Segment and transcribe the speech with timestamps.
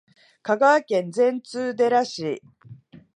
[0.41, 2.41] 香川県善通寺市